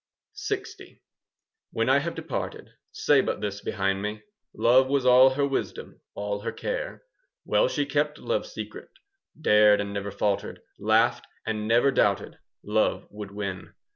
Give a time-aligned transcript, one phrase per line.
[0.35, 0.97] LX
[1.73, 4.23] When I have departed, Say but this behind me,
[4.55, 7.03] "Love was all her wisdom, All her care.
[7.45, 8.89] "Well she kept love's secret,—
[9.35, 13.75] 5 Dared and never faltered,— Laughed and never doubted Love would win.